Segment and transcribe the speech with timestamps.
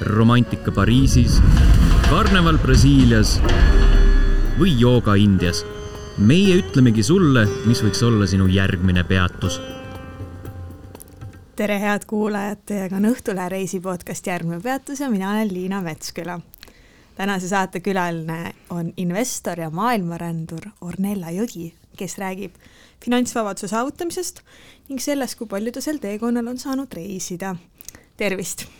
[0.00, 1.42] romantika Pariisis,
[2.08, 3.36] karneval Brasiilias
[4.58, 5.64] või jooga Indias.
[6.18, 9.60] meie ütlemegi sulle, mis võiks olla sinu järgmine peatus.
[11.56, 16.40] tere, head kuulajad, teiega on Õhtulehe reisi podcast Järgmine peatus ja mina olen Liina Metsküla.
[17.14, 22.52] tänase saate külaline on investor ja maailmarändur Ornella Jõgi, kes räägib
[23.04, 24.40] finantsvabaduse saavutamisest
[24.88, 27.56] ning sellest, kui palju ta sel teekonnal on saanud reisida.
[28.16, 28.79] tervist!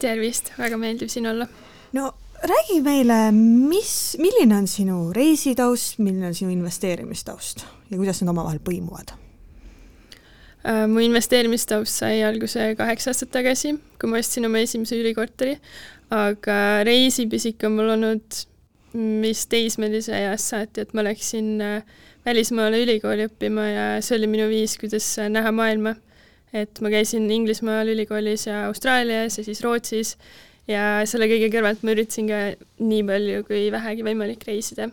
[0.00, 1.48] Tervist, väga meeldiv siin olla.
[1.92, 8.30] no räägi meile, mis, milline on sinu reisitaust, milline on sinu investeerimistaust ja kuidas need
[8.30, 9.14] omavahel põimuvad?
[10.68, 15.56] Äh, mu investeerimistaust sai alguse kaheksa aastat tagasi, kui ma ostsin oma esimese üürikorteri,
[16.14, 16.58] aga
[16.88, 18.44] reisipisik on mul olnud
[19.22, 21.96] vist teismelise east saati, et ma läksin äh,
[22.26, 25.94] välismaale ülikooli õppima ja see oli minu viis, kuidas näha maailma.
[26.52, 30.14] Et ma käisin Inglismaal ülikoolis ja Austraalias ja siis Rootsis
[30.68, 32.40] ja selle kõige kõrvalt ma üritasin ka
[32.80, 34.90] nii palju kui vähegi võimalik reisida.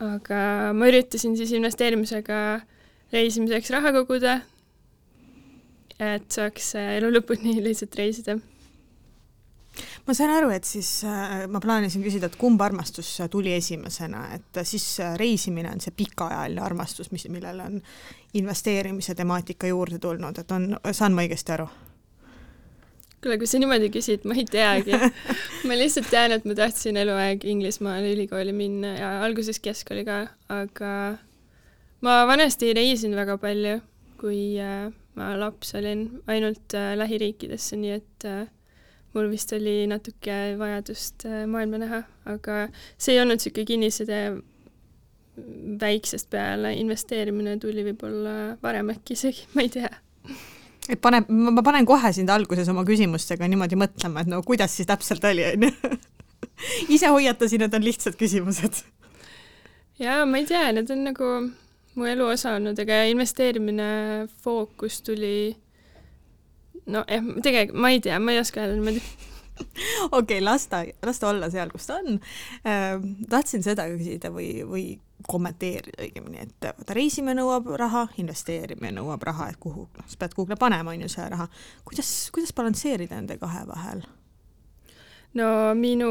[0.00, 2.60] aga ma üritasin siis investeerimisega
[3.12, 4.40] reisimiseks raha koguda,
[5.98, 8.38] et saaks elu lõpuni lihtsalt reisida
[10.06, 14.62] ma sain aru, et siis äh, ma plaanisin küsida, et kumb armastus tuli esimesena, et
[14.66, 17.78] siis äh, reisimine on see pikaajaline armastus, mis, millele on
[18.34, 21.70] investeerimise temaatika juurde tulnud, et on, saan ma õigesti aru?
[23.20, 24.96] kuule, kui sa niimoodi küsid, ma ei teagi
[25.68, 30.92] ma lihtsalt tean, et ma tahtsin eluaeg Inglismaale ülikooli minna ja alguses keskkooli ka, aga
[32.06, 33.76] ma vanasti reisin väga palju,
[34.20, 34.88] kui äh,
[35.20, 38.48] ma laps olin, ainult äh, lähiriikidesse, nii et äh,
[39.14, 42.62] mul vist oli natuke vajadust äh, maailma näha, aga
[42.96, 44.20] see ei olnud niisugune kinniside
[45.80, 49.90] väiksest peale investeerimine tuli võib-olla varem äkki isegi, ma ei tea.
[50.88, 54.88] et pane, ma panen kohe sind alguses oma küsimustega niimoodi mõtlema, et no kuidas siis
[54.90, 55.70] täpselt oli, onju.
[56.96, 58.82] ise hoiatasin, et on lihtsad küsimused.
[60.02, 61.32] jaa, ma ei tea, need on nagu
[61.98, 63.90] mu elu osa olnud, aga investeerimine
[64.44, 65.54] fookus tuli
[66.90, 69.02] no jah, tegelikult ma ei tea, ma ei oska öelda niimoodi
[70.10, 72.20] okei okay,, las ta, las ta olla seal, kus ta on
[72.64, 73.00] äh,.
[73.30, 74.84] tahtsin seda küsida või, või
[75.28, 80.34] kommenteerida õigemini, et vaata reisimine nõuab raha, investeerimine nõuab raha, et kuhu, noh, sa pead
[80.36, 81.48] kuhugile panema, on ju, see raha.
[81.88, 84.04] kuidas, kuidas balansseerida nende kahe vahel?
[85.36, 86.10] no minu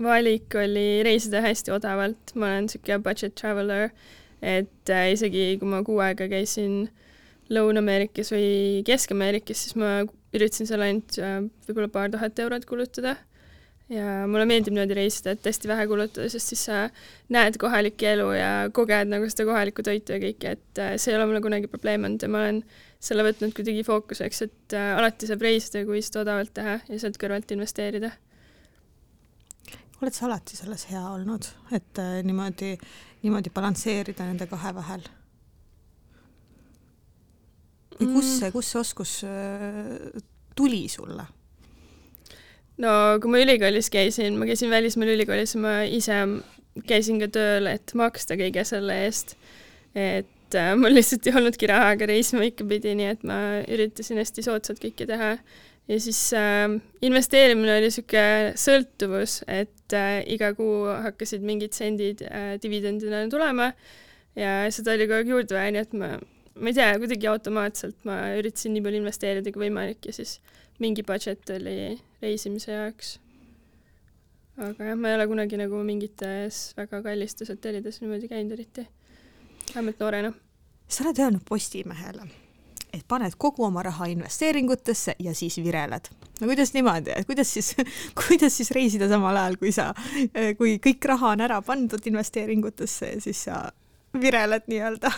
[0.00, 3.90] valik oli reisida hästi odavalt, ma olen niisugune budget traveler,
[4.42, 7.07] et äh, isegi kui ma kuu aega käisin äh,
[7.54, 8.48] Lõuna-Ameerikas või
[8.84, 10.02] Kesk-Ameerikas, siis ma
[10.36, 13.16] üritasin seal ainult äh, võib-olla paar tuhat eurot kulutada
[13.92, 16.82] ja mulle meeldib niimoodi reisida, et hästi vähe kulutada, sest siis sa
[17.32, 21.18] näed kohalikku elu ja koged nagu seda kohalikku toitu ja kõike, et äh, see ei
[21.18, 22.62] ole mulle kunagi probleem olnud ja ma olen
[23.00, 27.20] selle võtnud kuidagi fookuseks, et äh, alati saab reisida, kui seda odavalt teha ja sealt
[27.20, 28.12] kõrvalt investeerida.
[30.02, 32.76] oled sa alati selles hea olnud, et niimoodi,
[33.24, 35.08] niimoodi balansseerida nende kahe vahel?
[37.98, 38.38] Või kus mm.
[38.38, 40.22] see, kus see oskus äh,
[40.58, 41.26] tuli sulle?
[42.82, 42.92] no
[43.22, 46.20] kui ma ülikoolis käisin, ma käisin välismaal ülikoolis, ma ise
[46.88, 49.34] käisin ka tööl, et maksta kõige selle eest.
[49.98, 54.20] et äh, mul lihtsalt ei olnudki raha, aga reisima ikka pidi, nii et ma üritasin
[54.22, 55.34] hästi soodsalt kõike teha.
[55.88, 62.54] ja siis äh, investeerimine oli niisugune sõltuvus, et äh, iga kuu hakkasid mingid sendid äh,
[62.62, 63.72] dividendina tulema
[64.38, 66.12] ja seda oli kogu aeg juurde vaja, nii et ma
[66.60, 70.38] ma ei tea, kuidagi automaatselt ma üritasin nii palju investeerida kui võimalik ja siis
[70.82, 73.18] mingi budget oli reisimise jaoks.
[74.58, 78.86] aga jah, ma ei ole kunagi nagu mingites väga kallistes hotellides niimoodi käinud eriti,
[79.74, 80.32] vähemalt noorena.
[80.88, 82.26] sa oled öelnud Postimehele,
[82.92, 86.10] et paned kogu oma raha investeeringutesse ja siis vireled.
[86.40, 87.74] no kuidas niimoodi, et kuidas siis
[88.26, 89.92] kuidas siis reisida samal ajal, kui sa,
[90.58, 93.64] kui kõik raha on ära pandud investeeringutesse ja siis sa
[94.20, 95.12] vireled nii-öelda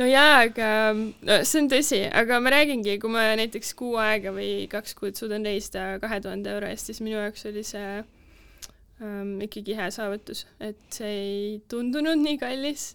[0.00, 4.32] no jaa, aga no see on tõsi, aga ma räägingi, kui ma näiteks kuu aega
[4.36, 9.36] või kaks kuud suudan reisida kahe tuhande euro eest, siis minu jaoks oli see ähm,
[9.46, 12.90] ikkagi hea saavutus, et see ei tundunud nii kallis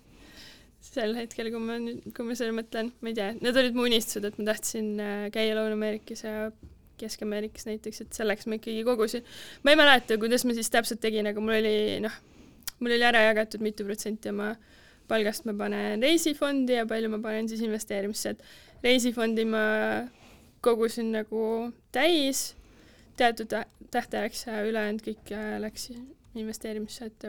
[0.81, 3.85] sel hetkel, kui ma nüüd, kui ma selle mõtlen, ma ei tea, need olid mu
[3.85, 6.49] unistused, et ma tahtsin äh, käia Lõuna-Ameerikas ja
[7.01, 9.25] Kesk-Ameerikas näiteks, et selleks ma ikkagi kogusin.
[9.65, 12.17] ma ei mäleta, kuidas ma siis täpselt tegin, aga mul oli noh,
[12.81, 14.80] mul oli ära jagatud mitu protsenti oma äh,
[15.11, 19.63] palgast ma panen reisifondi ja palju ma panen siis investeerimisse, et reisifondi ma
[20.63, 21.43] kogusin nagu
[21.91, 22.51] täis
[23.19, 23.53] teatud
[23.91, 25.89] tähtajaks ja ülejäänud kõik äh, läks
[26.35, 27.27] investeerimisse, et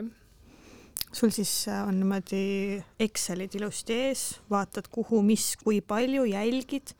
[1.13, 6.95] sul siis äh, on niimoodi Excelid ilusti ees, vaatad, kuhu, mis, kui palju, jälgid,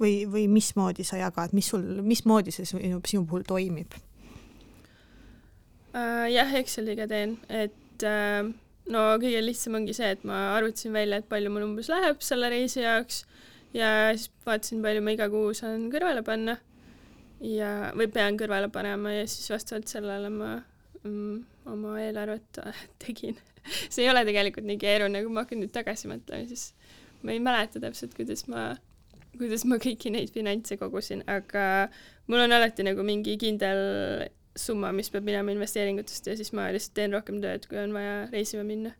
[0.00, 3.96] või, või mismoodi sa jagad, mis sul, mismoodi see sinu, sinu puhul toimib
[5.94, 6.26] uh,?
[6.28, 8.50] jah, Exceliga teen, et uh,
[8.92, 12.50] no kõige lihtsam ongi see, et ma arvutasin välja, et palju mul umbes läheb selle
[12.52, 13.24] reisi jaoks.
[13.76, 16.56] Ja siis vaatasin, palju ma iga kuu saan kõrvale panna.
[17.44, 20.54] Ja, või pean kõrvale panema ja siis vastavalt sellele ma
[21.02, 21.42] mm,
[21.72, 22.62] oma eelarvet
[23.02, 23.36] tegin.
[23.66, 26.70] See ei ole tegelikult nii keeruline, kui ma hakkan nüüd tagasi mõtlema, siis
[27.26, 28.70] ma ei mäleta täpselt, kuidas ma,
[29.36, 31.88] kuidas ma kõiki neid finantse kogusin, aga
[32.30, 36.96] mul on alati nagu mingi kindel summa, mis peab minema investeeringutest ja siis ma lihtsalt
[36.98, 38.94] teen rohkem tööd, kui on vaja reisima minna.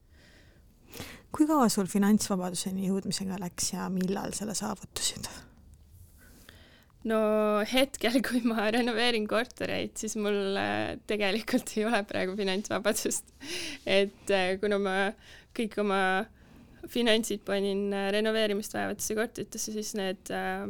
[1.34, 5.28] kui kaua sul finantsvabaduseni jõudmisega läks ja millal selle saavutasid?
[7.06, 7.18] no
[7.70, 10.58] hetkel, kui ma renoveerin kortereid, siis mul
[11.08, 13.30] tegelikult ei ole praegu finantsvabadust.
[14.00, 14.96] et äh, kuna ma
[15.56, 16.00] kõik oma
[16.90, 20.66] finantsid panin äh, renoveerimist vajavatesse korteritesse, siis need äh,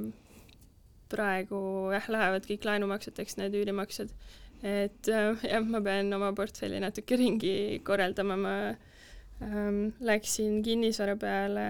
[1.12, 1.60] praegu
[1.94, 4.12] jah, lähevad kõik laenumakseteks, need üürimaksed.
[4.64, 8.54] Et äh, jah, ma pean oma portfelli natuke ringi korraldama, ma
[9.44, 11.66] ähm, läksin kinnisvara peale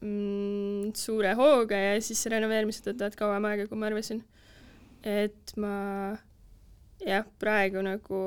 [0.00, 4.22] mm, suure hooga ja siis renoveerimised võtavad kauem aega, kui ma arvasin.
[5.06, 5.74] et ma
[7.04, 8.22] jah, praegu nagu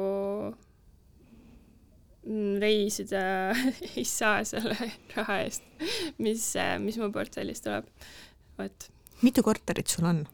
[2.27, 3.23] mm, reisida
[3.95, 4.77] ei saa selle
[5.15, 5.65] raha eest,
[6.21, 6.53] mis,
[6.85, 7.89] mis mu portfellist tuleb.
[8.59, 8.89] vot.
[9.25, 10.25] mitu korterit sul on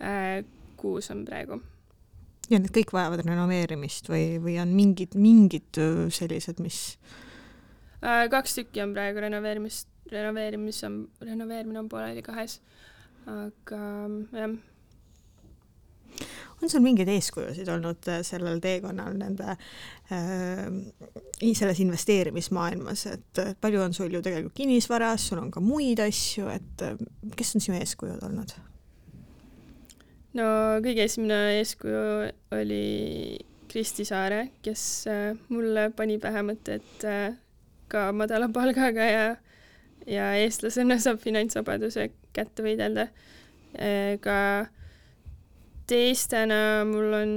[0.00, 0.44] äh,?
[0.80, 1.60] kuus on praegu.
[2.50, 5.80] Ja need kõik vajavad renoveerimist või, või on mingid, mingid
[6.14, 6.98] sellised, mis
[8.02, 8.26] äh,?
[8.32, 12.58] kaks tükki on praegu renoveerimist renoveerimis on, renoveerimine on pooleli kahes,
[13.30, 13.80] aga
[14.34, 14.56] jah.
[16.60, 20.66] on sul mingeid eeskujusid olnud äh, sellel teekonnal nende äh,
[21.56, 26.86] selles investeerimismaailmas, et palju on sul ju tegelikult kinnisvaras, sul on ka muid asju, et
[26.86, 26.98] äh,
[27.36, 28.56] kes on sinu eeskujud olnud?
[30.38, 30.46] No
[30.84, 32.02] kõige esimene eeskuju
[32.56, 32.84] oli
[33.70, 37.38] Kristi Saare, kes äh, mulle pani pähe mõtte, et äh,
[37.90, 39.24] ka madala palgaga ja
[40.08, 43.10] ja eestlasena saab finantsvabaduse kätte võidelda.
[44.24, 44.36] ka
[45.86, 47.32] teistena mul on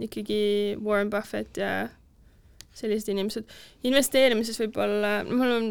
[0.00, 1.88] ikkagi Warren Buffett ja
[2.76, 3.44] sellised inimesed.
[3.84, 5.70] investeerimises võib-olla, mul on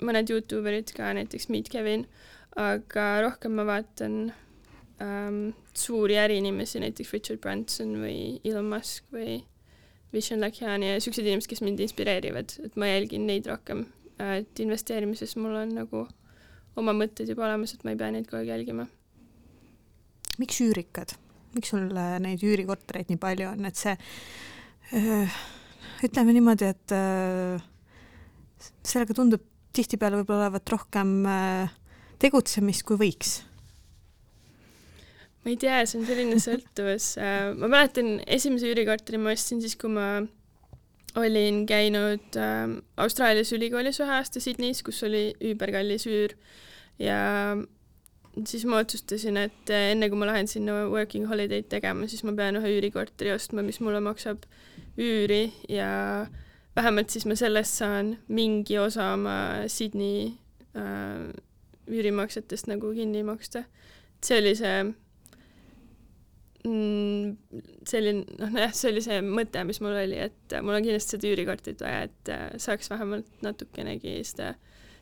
[0.00, 2.06] mõned Youtube erid ka, näiteks Meet Kevin,
[2.56, 4.32] aga rohkem ma vaatan
[5.02, 9.40] ähm, suuri äriinimesi, näiteks Richard Branson või Elon Musk või
[10.12, 13.84] Vishen Lakhiani ja siuksed inimesed, kes mind inspireerivad, et ma jälgin neid rohkem.
[14.20, 16.04] Et investeerimises mul on nagu
[16.80, 18.86] oma mõtted juba olemas, et ma ei pea neid kogu aeg jälgima.
[20.40, 21.12] miks üürikad,
[21.52, 23.92] miks sul äh, neid üürikortereid nii palju on, et see
[24.96, 25.34] äh,
[26.06, 27.60] ütleme niimoodi, et äh,
[28.80, 29.44] sellega tundub
[29.76, 31.12] tihtipeale võib-olla olevat rohkem
[32.20, 33.36] tegutsemist, kui võiks
[35.44, 37.14] ma ei tea, see on selline sõltuvus.
[37.60, 40.20] ma mäletan, esimese üürikorteri ma ostsin siis, kui ma
[41.18, 46.36] olin käinud äh, Austraalias ülikoolis ühe aasta Sydneys, kus oli üüberkallis üür
[47.00, 47.56] ja
[48.46, 52.34] siis ma otsustasin, et äh, enne kui ma lähen sinna working holiday'd tegema, siis ma
[52.36, 54.46] pean ühe üürikorteri ostma, mis mulle maksab
[55.00, 55.90] üüri ja
[56.78, 59.36] vähemalt siis ma sellest saan mingi osa oma
[59.68, 60.34] Sydney
[60.78, 61.30] äh,
[61.90, 63.64] üürimaksetest nagu kinni maksta.
[64.22, 64.92] see oli see
[66.60, 71.30] selline, noh jah, see oli see mõte, mis mul oli, et mul on kindlasti seda
[71.30, 74.52] üürikorterit vaja, et äh, saaks vähemalt natukenegi seda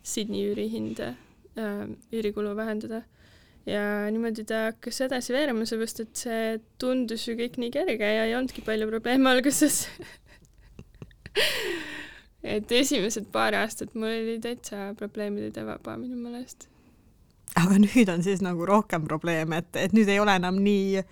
[0.07, 1.12] Sydney üürihinda,
[1.59, 1.85] äh,
[2.15, 3.03] üürikulu vähendada.
[3.69, 6.45] ja niimoodi ta hakkas edasi veerema, seepärast et see
[6.81, 9.83] tundus ju kõik nii kerge ja ei olnudki palju probleeme alguses
[12.55, 16.69] et esimesed paar aastat mul oli täitsa probleemide vaba minu meelest.
[17.59, 21.03] aga nüüd on siis nagu rohkem probleeme, et, et nüüd ei ole enam nii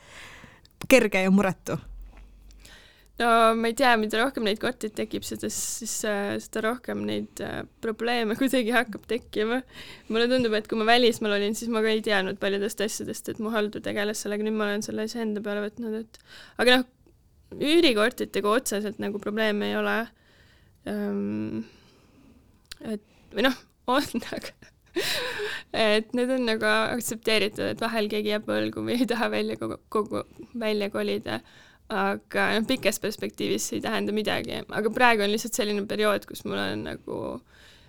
[0.88, 1.78] kerge ja muretu?
[3.20, 7.40] no ma ei tea, mida rohkem neid korterid tekib, seda siis äh, seda rohkem neid
[7.44, 9.62] äh, probleeme kuidagi hakkab tekkima.
[10.10, 13.40] mulle tundub, et kui ma välismaal olin, siis ma ka ei teadnud paljudest asjadest, et
[13.40, 16.20] mu haldur tegeles sellega, nüüd ma olen selle iseenda peale võtnud, et
[16.60, 16.86] aga noh,
[17.56, 19.98] üürikorteritega otseselt nagu probleeme ei ole.
[20.90, 21.62] Ehm,
[22.84, 23.60] et või noh,
[23.96, 24.75] on, aga
[25.76, 29.78] et need on nagu aktsepteeritud, et vahel keegi jääb võlgu või ei taha välja kogu,
[29.92, 30.22] kogu,
[30.58, 31.40] välja kolida.
[31.86, 36.42] aga noh, pikas perspektiivis see ei tähenda midagi, aga praegu on lihtsalt selline periood, kus
[36.44, 37.18] mul on nagu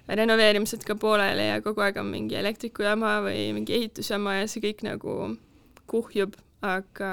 [0.08, 4.86] renoveerimised ka pooleli ja kogu aeg on mingi elektrikujama või mingi ehitusjama ja see kõik
[4.86, 5.18] nagu
[5.90, 7.12] kuhjub, aga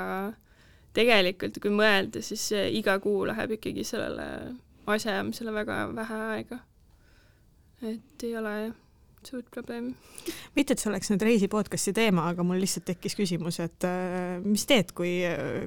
[0.94, 4.54] tegelikult kui mõelda, siis iga kuu läheb ikkagi sellele
[4.86, 6.62] asjaajamisele väga vähe aega.
[7.82, 8.83] et ei ole jah
[9.28, 9.94] suurt probleemi.
[10.56, 14.38] mitte, et see oleks nüüd reisi podcast'i teema, aga mul lihtsalt tekkis küsimus, et äh,
[14.44, 15.16] mis teed, kui,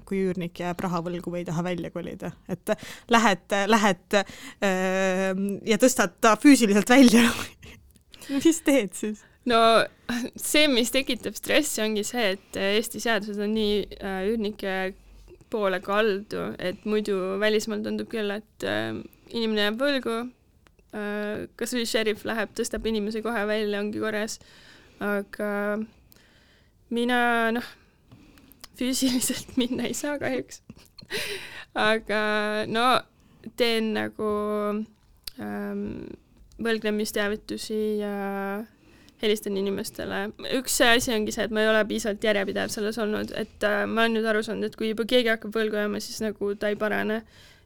[0.07, 2.75] kui üürnik jääb raha võlgu või ei taha välja kolida, et
[3.13, 5.33] lähed, lähed äh,
[5.67, 7.25] ja tõstad ta füüsiliselt välja
[8.35, 9.25] mis teed siis?
[9.47, 9.59] no
[10.35, 14.77] see, mis tekitab stressi, ongi see, et Eesti seadused on nii äh, üürnike
[15.51, 18.97] poole kaldu, et muidu välismaal tundub küll, et äh,
[19.31, 20.36] inimene jääb võlgu, Äh,
[20.91, 24.39] kas või šerif läheb, tõstab inimese kohe välja, ongi korras.
[25.03, 25.49] aga
[26.89, 27.19] mina
[27.51, 27.67] noh,
[28.79, 30.63] füüsiliselt minna ei saa kahjuks
[31.77, 32.21] aga
[32.69, 32.85] no
[33.57, 34.29] teen nagu
[35.39, 35.83] ähm,
[36.57, 38.13] võlgnemisteavitusi ja
[39.21, 40.27] helistan inimestele.
[40.57, 44.05] üks asi ongi see, et ma ei ole piisavalt järjepidev selles olnud, et äh, ma
[44.05, 46.79] olen nüüd aru saanud, et kui juba keegi hakkab võlgu jääma, siis nagu ta ei
[46.79, 47.21] parane.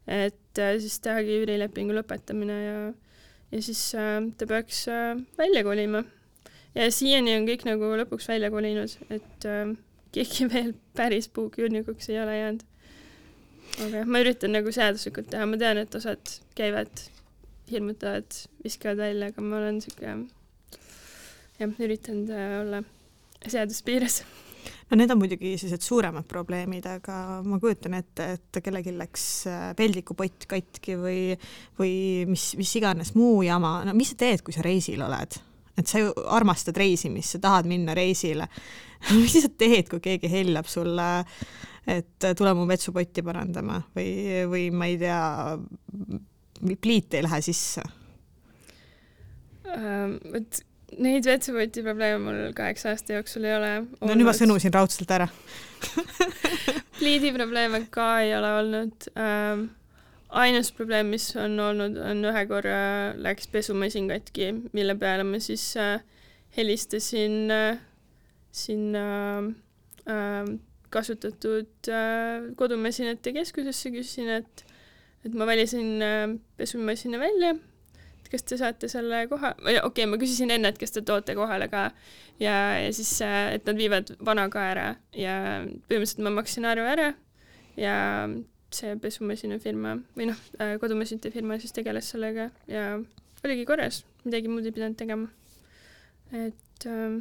[0.08, 3.11] et äh, siis tehagi üürilepingu lõpetamine ja äh,
[3.52, 6.04] ja siis äh, ta peaks äh, välja kolima.
[6.76, 9.74] ja siiani on kõik nagu lõpuks välja kolinud, et äh,
[10.16, 12.68] keegi veel päris puuküürnikuks ei ole jäänud.
[13.88, 17.08] aga ma üritan nagu seaduslikult teha, ma tean, et osad käivad,
[17.72, 20.16] hirmutavad, viskavad välja, aga ma olen sihuke
[21.62, 22.84] jah, üritanud olla
[23.48, 24.22] seaduse piires
[24.92, 27.16] no need on muidugi sellised suuremad probleemid, aga
[27.48, 31.22] ma kujutan ette, et kellelgi läks äh, peldikupott katki või,
[31.80, 31.94] või
[32.30, 35.40] mis, mis iganes muu jama, no mis sa teed, kui sa reisil oled?
[35.80, 38.46] et sa ju armastad reisimist, sa tahad minna reisile.
[39.22, 41.08] mis sa teed, kui keegi hellab sulle,
[41.90, 44.12] et tule mu vetsupotti parandama või,
[44.52, 45.22] või ma ei tea,
[46.76, 47.88] pliit ei lähe sisse?
[49.72, 50.58] vot
[51.00, 54.02] Neid vetsupoti probleeme mul kaheksa aasta jooksul ei ole olnud.
[54.10, 55.28] no nüüd ma sõnusin raudselt ära
[57.00, 59.70] pliidi probleeme ka ei ole olnud ähm,.
[60.30, 62.82] ainus probleem, mis on olnud, on ühe korra
[63.20, 66.04] läks pesumasin katki, mille peale ma siis äh,
[66.58, 67.82] helistasin äh,
[68.52, 69.08] sinna
[70.08, 70.54] äh,
[70.92, 74.64] kasutatud äh, kodumasinate keskusesse, küsisin, et,
[75.26, 76.26] et ma valisin äh,
[76.60, 77.56] pesumasina välja
[78.32, 81.36] kas te saate selle koha, või okei okay,, ma küsisin enne, et kas te toote
[81.38, 81.90] kohale ka.
[82.42, 84.88] Ja, ja siis, äh, et nad viivad vana ka ära.
[85.18, 85.36] Ja
[85.90, 87.12] põhimõtteliselt ma maksin arve ära.
[87.80, 87.96] Ja
[88.72, 92.50] see pesumasina firma või noh, äh, kodumasinate firma siis tegeles sellega.
[92.72, 92.96] Ja
[93.44, 95.28] oligi korras, midagi muud ei pidanud tegema.
[96.32, 97.18] et ähm,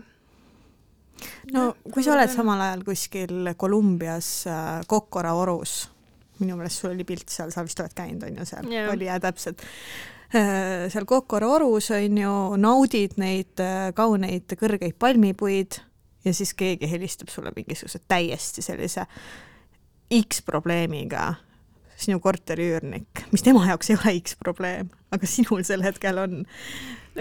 [1.52, 5.88] no kui sa oled samal ajal kuskil Kolumbias äh, Kokora orus,
[6.38, 8.70] minu meelest sul oli pilt seal, sa vist oled käinud, on ju, seal.
[8.70, 8.92] Yeah.
[8.94, 9.66] oli jah, täpselt
[10.92, 15.80] seal Kokoro orus on ju, naudid neid äh, kauneid kõrgeid palmipuid
[16.24, 19.06] ja siis keegi helistab sulle mingisuguse täiesti sellise
[20.10, 21.34] X-probleemiga,
[22.00, 26.44] sinu korteriüürnik, mis tema jaoks ei ole X-probleem, aga sinul sel hetkel on.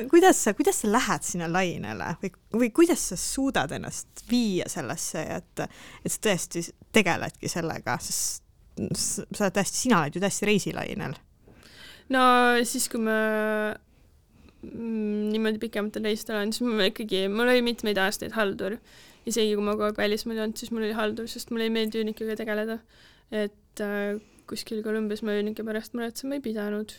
[0.10, 5.22] kuidas sa, kuidas sa lähed sinna lainele või, või kuidas sa suudad ennast viia sellesse,
[5.38, 5.66] et,
[6.06, 8.46] et sa tõesti tegeledki sellega, sest
[8.96, 11.18] sa oled täiesti, sina oled ju täiesti reisilainel
[12.14, 12.24] no
[12.68, 13.18] siis, kui ma
[14.64, 18.80] mm, niimoodi pikematel reisidel olen, siis mul ikkagi, mul oli mitmeid aastaid haldur.
[19.30, 21.74] isegi kui ma kogu aeg välismaal ei olnud, siis mul oli haldur, sest mulle ei
[21.74, 22.80] meeldi üürnikega tegeleda.
[23.32, 26.94] et äh, kuskil Kolumbias ma üürnike pärast muretsema ei pidanud.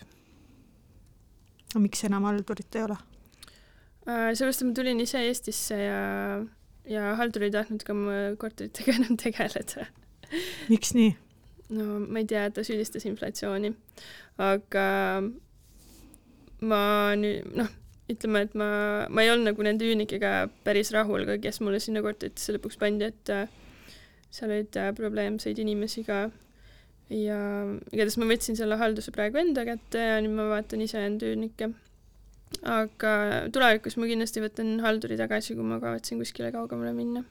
[1.75, 2.99] no miks enam haldurit ei ole
[4.07, 4.31] äh,?
[4.35, 6.05] sellepärast, et ma tulin ise Eestisse ja,
[6.91, 9.91] ja haldur ei tahtnud ka mu korteritega enam tegeleda
[10.71, 11.15] miks nii?
[11.77, 13.73] No ma ei tea, ta süüdistas inflatsiooni,
[14.43, 14.87] aga
[16.67, 16.83] ma
[17.19, 17.71] nüüd noh,
[18.11, 18.71] ütleme, et ma,
[19.09, 23.11] ma ei olnud nagu nende üürnikega päris rahul ka, kes mulle sinna korteritesse lõpuks pandi,
[23.11, 23.47] et äh,
[24.35, 26.27] seal olid äh, probleemseid inimesi ka.
[27.11, 27.41] Ja
[27.91, 31.73] igatahes ma võtsin selle halduse praegu enda kätte ja nüüd ma vaatan ise enda üürnikke.
[32.67, 33.13] aga
[33.55, 37.25] tulevikus ma kindlasti võtan halduri tagasi, kui ma kavatsen kuskile kaugemale minna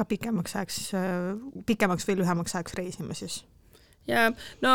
[0.00, 0.82] ka pikemaks ajaks,
[1.68, 3.42] pikemaks või lühemaks ajaks reisima siis?
[4.08, 4.28] ja
[4.64, 4.74] no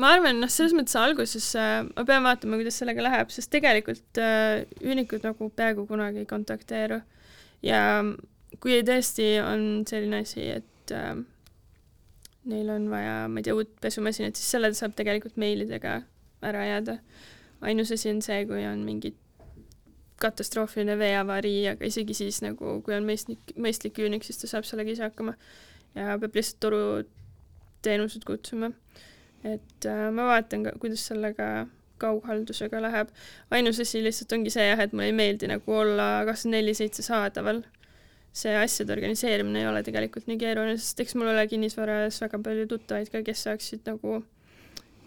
[0.00, 4.20] ma arvan, noh, selles mõttes alguses äh, ma pean vaatama, kuidas sellega läheb, sest tegelikult
[4.20, 7.00] äh, üürnikud nagu peaaegu kunagi ei kontakteeru.
[7.64, 7.80] ja
[8.62, 11.14] kui tõesti on selline asi, et äh,
[12.50, 16.00] neil on vaja, ma ei tea, uut pesumasinat, siis selle saab tegelikult meilidega
[16.44, 16.98] ära jääda.
[17.64, 19.16] ainus asi on see, kui on mingid
[20.24, 24.94] katastroofiline veeavarii, aga isegi siis nagu, kui on mõistlik, mõistlik üürnik, siis ta saab sellega
[24.94, 25.36] ise hakkama
[25.94, 28.72] ja peab lihtsalt toruteenused kutsuma.
[29.44, 31.66] et äh, ma vaatan kuidas sellega
[31.98, 33.08] kaughaldusega läheb.
[33.50, 37.02] ainus asi lihtsalt ongi see jah, et mulle ei meeldi nagu olla kakskümmend neli seitse
[37.06, 37.62] saadaval.
[38.32, 42.66] see asjade organiseerimine ei ole tegelikult nii keeruline, sest eks mul ole kinnisvaras väga palju
[42.72, 44.24] tuttavaid ka, kes saaksid nagu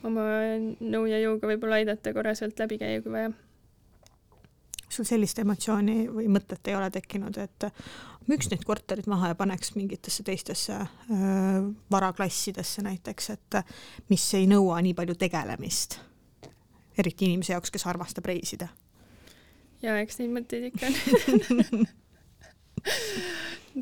[0.08, 0.28] oma
[0.80, 3.34] nõu ja jõuga võib-olla aidata korra sealt läbi käia, kui vaja
[4.98, 7.68] sul sellist emotsiooni või mõtet ei ole tekkinud, et
[8.28, 10.80] müüks need korterid maha ja paneks mingitesse teistesse
[11.92, 13.62] varaklassidesse näiteks, et
[14.12, 16.00] mis ei nõua nii palju tegelemist,
[16.98, 18.68] eriti inimese jaoks, kes armastab reisida?
[19.84, 21.86] jaa, eks neid mõtteid ikka on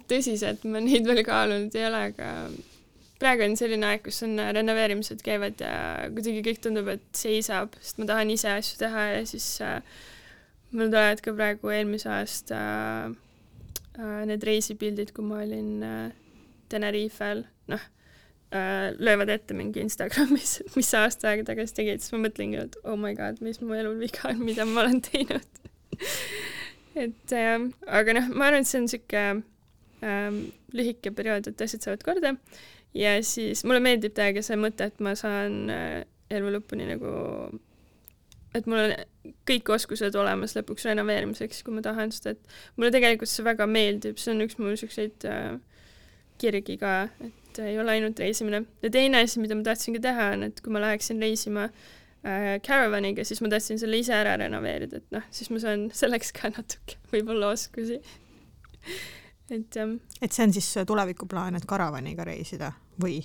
[0.09, 2.31] tõsiselt ma neid veel kaalunud ei ole, aga
[3.21, 5.75] praegu on selline aeg, kus on renoveerimised käivad ja
[6.11, 9.79] kuidagi kõik tundub, et seisab, sest ma tahan ise asju teha ja siis äh,
[10.71, 12.59] mul tulevad ka praegu eelmise aasta
[13.99, 16.15] äh, need reisipildid, kui ma olin äh,
[16.69, 17.83] Tenerifel, noh
[18.55, 22.77] äh,, löövad ette mingi Instagramis, mis sa aasta aega tagasi tegid, siis ma mõtlengi, et
[22.83, 25.63] oh my god, mis mu elul viga on, mida ma olen teinud.
[26.95, 27.59] Et äh,
[27.91, 29.23] aga noh, ma arvan, et see on sihuke
[29.99, 30.37] äh,
[30.75, 32.31] lühike periood, et asjad saavad korda.
[32.95, 37.11] Ja siis mulle meeldib täiega see mõte, et ma saan äh, elu lõpuni nagu,
[38.55, 43.31] et mul on kõik oskused olemas lõpuks renoveerimiseks, kui ma tahan, sest et mulle tegelikult
[43.31, 45.57] see väga meeldib, see on üks mu siukseid äh,
[46.41, 46.95] kirgi ka,
[47.25, 48.65] et ei ole ainult reisimine.
[48.83, 52.55] ja teine asi, mida ma tahtsin ka teha, on, et kui ma läheksin reisima äh,
[52.65, 56.51] caravaniga, siis ma tahtsin selle ise ära renoveerida, et noh, siis ma saan selleks ka
[56.55, 58.01] natuke võib-olla oskusi
[59.51, 59.89] et jah.
[60.21, 62.71] et see on siis tulevikuplaan, et karavaniga reisida
[63.01, 63.19] või?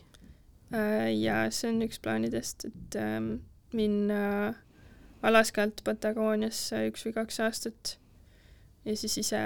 [0.75, 3.33] Äh, ja see on üks plaanidest, et ähm,
[3.77, 4.55] minna
[5.23, 7.95] Alaskalt Patagooniasse üks või kaks aastat
[8.89, 9.41] ja siis ise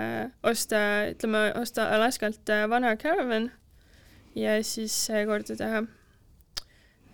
[0.46, 0.78] osta,
[1.10, 3.50] ütleme, osta Alaskalt äh, vana caravan
[4.38, 5.84] ja siis korda teha.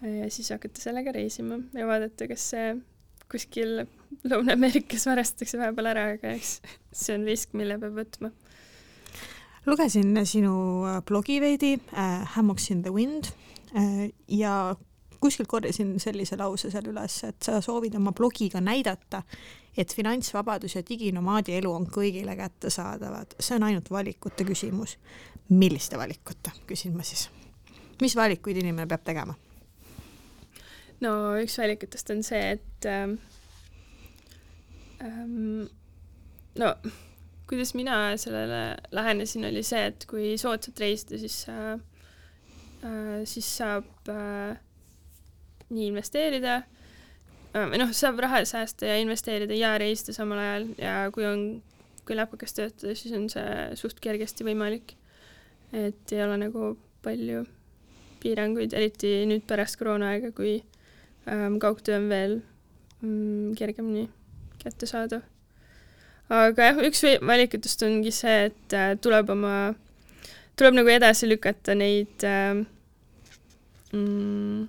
[0.03, 2.75] ja siis hakata sellega reisima ja vaadata, kas see
[3.31, 3.85] kuskil
[4.27, 6.59] Lõuna-Ameerikas varastatakse vahepeal ära, aga eks
[6.93, 8.33] see on risk, mille peab võtma
[9.67, 13.33] lugesin sinu äh, blogi veidi äh,, Hammocks in the wind
[13.75, 14.77] äh, ja
[15.21, 19.23] kuskilt korjasin sellise lause seal üles, et sa soovid oma blogiga näidata,
[19.77, 24.99] et finantsvabadus ja diginomaadi elu on kõigile kättesaadavad, see on ainult valikute küsimus.
[25.51, 27.29] milliste valikute, küsin ma siis.
[28.01, 29.35] mis valikuid inimene peab tegema?
[31.01, 33.19] no üks valikutest on see, et ähm,
[35.03, 35.69] ähm,
[36.59, 36.75] no
[37.51, 41.81] kuidas mina sellele lähenesin, oli see, et kui soodsalt reisida, siis äh,
[43.25, 44.57] siis saab äh,
[45.71, 50.95] nii investeerida äh, või noh, saab raha säästa ja investeerida ja reisida samal ajal ja
[51.15, 51.45] kui on,
[52.07, 54.97] kui läpakas töötada, siis on see suht kergesti võimalik.
[55.73, 57.45] et ei ole nagu palju
[58.21, 60.59] piiranguid, eriti nüüd pärast koroonaaega, kui
[61.31, 62.41] ähm, kaugtöö on veel
[63.01, 64.09] mm, kergemini
[64.61, 65.23] kättesaadav
[66.31, 69.55] aga jah, üks valikutest ongi see, et äh, tuleb oma,
[70.59, 72.61] tuleb nagu edasi lükata neid äh,
[73.97, 74.69] mm,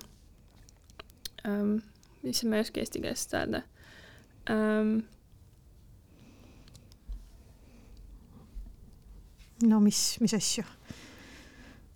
[1.48, 1.80] ähm,
[2.22, 3.62] issand, ma ei oska eesti keeles seda öelda
[4.52, 4.94] ähm,.
[9.62, 10.64] no mis, mis asju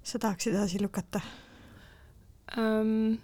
[0.06, 1.22] sa tahaksid edasi lükata
[2.56, 3.16] um,?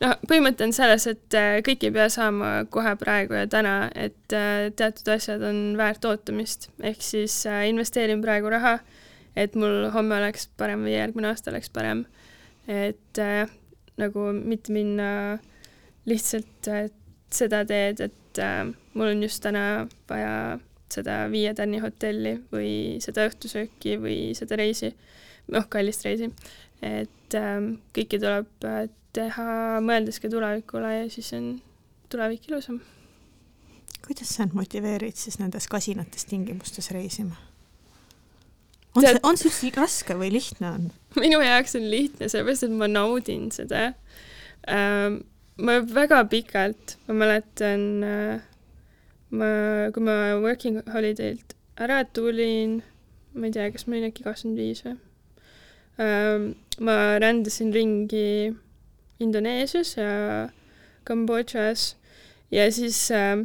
[0.00, 4.36] noh, põhimõte on selles, et äh, kõik ei pea saama kohe praegu ja täna, et
[4.36, 8.78] äh, teatud asjad on väärt ootamist, ehk siis äh, investeerin praegu raha,
[9.38, 12.04] et mul homme oleks parem või järgmine aasta oleks parem.
[12.68, 13.48] et äh,
[14.00, 15.10] nagu mitte minna
[16.08, 16.68] lihtsalt
[17.30, 20.58] seda teed, et äh, mul on just täna vaja
[20.90, 24.90] seda viie tänni hotelli või seda õhtusööki või seda reisi,
[25.54, 26.30] noh, kallist reisi.
[26.82, 27.58] et äh,
[27.94, 28.86] kõike tuleb äh,
[29.16, 29.50] teha,
[29.84, 31.52] mõeldes ka tulevikule ja siis on
[32.10, 32.80] tulevik ilusam.
[34.06, 37.49] kuidas sa motiveerid siis nendes kasinates tingimustes reisima?
[38.94, 40.86] On see, on see üldse raske või lihtne on?
[41.18, 43.90] minu jaoks on lihtne, sellepärast et ma naudin seda
[44.70, 45.22] ähm,.
[45.60, 48.40] ma väga pikalt, ma mäletan äh,,
[49.30, 49.50] ma,
[49.94, 52.80] kui ma working holiday'lt ära tulin,
[53.34, 54.96] ma ei tea, kas ma olin äkki kakskümmend viis või
[56.00, 56.50] ähm,,
[56.80, 58.54] ma rändasin ringi
[59.20, 60.48] Indoneesias ja
[61.04, 61.94] Kambodžas
[62.50, 63.42] ja siis äh,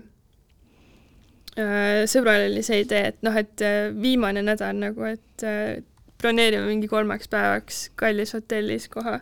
[1.56, 5.78] sõbral oli see idee, et noh, et äh, viimane nädal nagu, et äh,
[6.22, 9.20] broneerime mingi kolmeks päevaks kallis hotellis koha.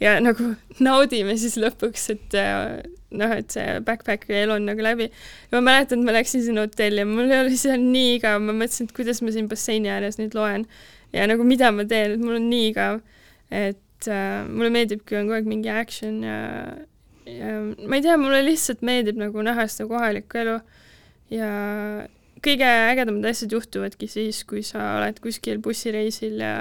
[0.00, 0.54] Ja nagu
[0.86, 2.80] naudime siis lõpuks, et äh,
[3.20, 5.10] noh, et see backpack'i elu on nagu läbi.
[5.52, 8.88] ma mäletan, et ma läksin sinna hotelli ja mul oli seal nii igav, ma mõtlesin,
[8.88, 10.66] et kuidas ma siin basseini ääres nüüd loen.
[11.14, 13.00] Ja nagu mida ma teen, et mul on nii igav,
[13.50, 16.42] et äh, mulle meeldib, kui on kogu aeg mingi action ja,
[17.26, 20.60] ja ma ei tea, mulle lihtsalt meeldib nagu näha seda kohalikku elu
[21.30, 21.50] ja
[22.44, 26.54] kõige ägedamad asjad juhtuvadki siis, kui sa oled kuskil bussireisil ja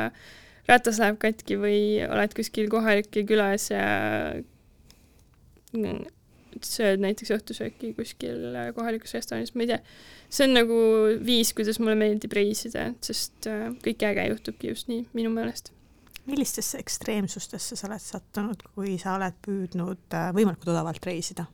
[0.70, 3.86] ratas läheb katki või oled kuskil kohalikel külas ja
[6.66, 9.80] sööd näiteks õhtusööki kuskil kohalikus restoranis, ma ei tea.
[10.30, 10.78] see on nagu
[11.26, 15.72] viis, kuidas mulle meeldib reisida, sest äh, kõik äge juhtubki just nii, minu meelest.
[16.30, 21.48] millistesse ekstreemsustesse sa oled sattunud, kui sa oled püüdnud äh, võimalikult odavalt reisida?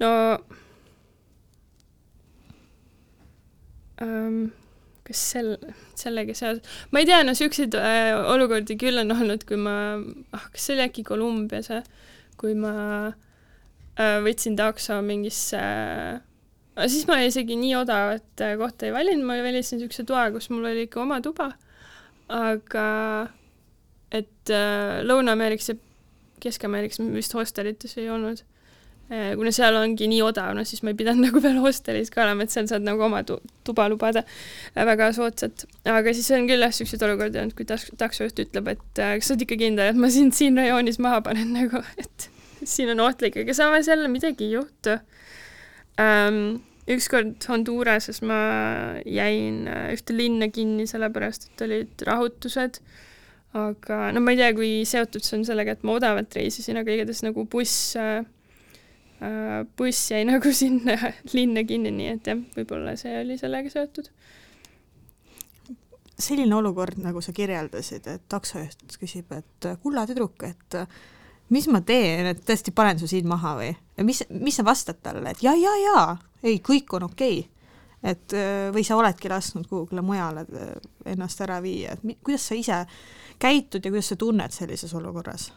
[0.00, 0.10] no
[4.04, 4.40] ähm,
[5.06, 5.52] kas sel,
[5.98, 9.76] sellega seoses, ma ei tea, no siukseid äh, olukordi küll on olnud, kui ma,
[10.34, 11.70] ah, kas see oli äkki Kolumbias
[12.40, 12.72] kui ma
[13.08, 19.38] äh, võtsin takso mingisse äh,, siis ma isegi nii odavat äh, kohta ei valinud, ma
[19.44, 21.52] valisin siukse toa, kus mul oli ikka oma tuba,
[22.32, 22.88] aga
[24.14, 25.78] et äh, Lõuna-Ameerikas ja
[26.42, 28.42] Kesk-Ameerikas vist hostelites ei olnud
[29.06, 32.46] kuna seal ongi nii odav, noh siis ma ei pidanud nagu veel hostelis ka olema,
[32.46, 35.66] et seal saad nagu oma tu tuba lubada äh, väga soodsat.
[35.86, 39.30] aga siis on küll jah, siukseid olukordi olnud, kui taks-, taksojuht ütleb, et äh, kas
[39.30, 42.30] sa oled ikka kindel, et ma sind siin rajoonis maha panen nagu, et
[42.64, 44.98] siin on ohtlik, aga samas jälle midagi ei juhtu
[46.02, 46.62] ähm,.
[46.86, 48.36] ükskord Honduras'es ma
[49.02, 52.78] jäin ühte linna kinni, sellepärast et olid rahutused
[53.58, 56.94] aga no ma ei tea, kui seotud see on sellega, et ma odavalt reisisin, aga
[56.94, 58.35] igatahes nagu buss äh, Äh,
[59.76, 60.96] buss jäi nagu sinna
[61.32, 64.10] linna kinni, nii et jah, võib-olla see oli sellega seotud.
[66.18, 70.78] selline olukord, nagu sa kirjeldasid, et taksojuht küsib, et kulla tüdruk, et
[71.52, 73.74] mis ma teen, et tõesti panen su siin maha või?
[73.96, 76.06] ja mis, mis sa vastad talle, et ja, ja, ja,
[76.42, 77.52] ei, kõik on okei okay.
[78.12, 78.36] et
[78.72, 80.46] või sa oledki lasknud kuhugile mujale
[81.04, 82.82] ennast ära viia, et kuidas sa ise
[83.38, 85.50] käitud ja kuidas sa tunned sellises olukorras?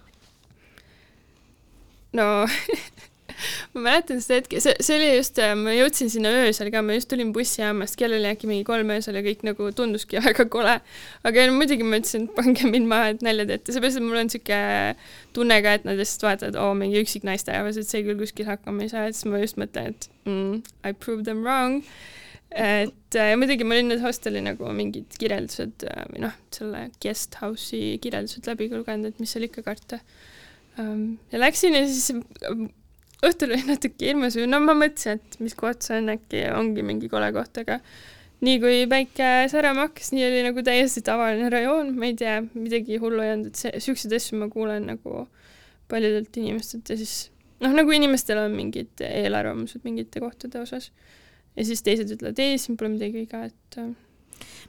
[2.13, 2.30] no
[3.73, 6.97] ma mäletan seda hetke, see, see oli just, äh, ma jõudsin sinna öösel ka, ma
[6.97, 10.78] just tulin bussijaamast, kell oli äkki mingi kolm öösel ja kõik nagu tunduski väga kole.
[11.28, 14.21] aga no muidugi ma ütlesin, et pange mind maha, et nalja teete, seepärast, et mul
[14.21, 14.62] on sihuke
[15.36, 18.86] tunne ka, et nad lihtsalt vaatavad, oo, mingi üksik naisterahvas, et see küll kuskil hakkama
[18.86, 21.84] ei saa, et siis ma just mõtlen, et mm, I proved them wrong
[22.49, 27.38] et äh, muidugi ma olin need hosteli nagu mingid kirjeldused äh, või noh, selle guest
[27.43, 29.99] house'i kirjeldused läbi lugenud, et mis seal ikka karta
[30.82, 31.19] um,.
[31.30, 32.10] ja läksin ja siis
[33.25, 34.38] õhtul oli natuke hirmus.
[34.39, 37.79] Või no ma mõtlesin, et mis koht see on, äkki ongi mingi kole koht, aga
[38.45, 42.99] nii kui päike särama hakkas, nii oli nagu täiesti tavaline rajoon, ma ei tea, midagi
[43.01, 45.25] hullu ei olnud, et see, siukseid asju ma kuulen nagu
[45.91, 47.15] paljudelt inimestelt ja siis
[47.63, 50.91] noh, nagu inimestel on mingid eelarvamused mingite kohtade osas.
[51.58, 53.89] ja siis teised ütlevad, ei, siin pole midagi viga, et äh,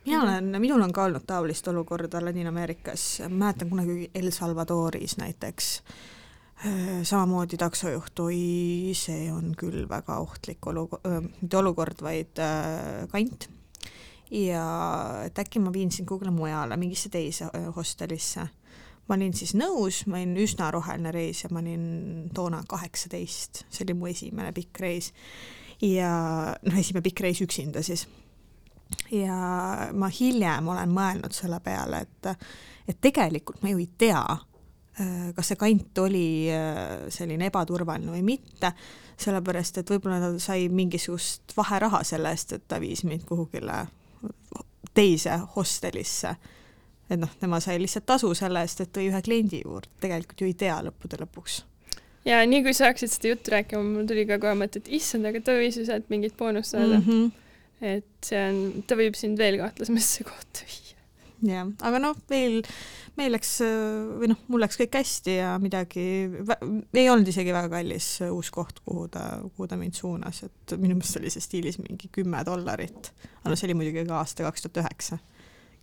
[0.06, 5.76] mina olen, minul on ka olnud taolist olukorda Ladina-Ameerikas, mäletan kunagi El Salvadoris näiteks
[6.60, 11.06] samamoodi taksojuht, oi, see on küll väga ohtlik olukord,
[11.40, 13.48] mitte olukord, vaid äh, kant.
[14.30, 14.64] ja
[15.26, 18.46] et äkki ma viin sind kuhugile mujale, mingisse teise hostelisse.
[19.08, 23.86] ma olin siis nõus, ma olin üsna roheline reis ja ma olin toona kaheksateist, see
[23.86, 25.12] oli mu esimene pikk reis.
[25.80, 26.12] ja
[26.62, 28.04] noh, esimene pikk reis üksinda siis.
[29.10, 32.46] ja ma hiljem olen mõelnud selle peale, et,
[32.88, 34.49] et tegelikult ma ju ei tea Äh,
[35.34, 38.72] kas see kant oli äh, selline ebaturvaline või mitte,
[39.20, 43.84] sellepärast et võib-olla ta sai mingisugust vaheraha selle eest, et ta viis mind kuhugile
[44.94, 46.34] teise hostelisse.
[47.10, 50.50] et noh, tema sai lihtsalt tasu selle eest, et tõi ühe kliendi juurde, tegelikult ju
[50.50, 51.62] ei tea lõppude lõpuks.
[52.28, 55.28] ja nii kui sa hakkasid seda juttu rääkima, mul tuli ka kohe mõte, et issand,
[55.30, 57.06] aga ta võis ju sealt mingit boonust saada mm.
[57.06, 57.30] -hmm.
[57.94, 60.89] et see on, ta võib sind veel kahtlasemasse kohta viia.
[61.46, 62.60] Jah, aga noh, veel
[63.18, 63.56] meil läks
[64.20, 66.04] või noh, mul läks kõik hästi ja midagi,
[66.96, 69.24] ei olnud isegi väga kallis uus koht, kuhu ta,
[69.56, 73.12] kuhu ta mind suunas, et minu meelest oli see stiilis mingi kümme dollarit.
[73.40, 75.20] aga no see oli muidugi ka aasta kaks tuhat üheksa.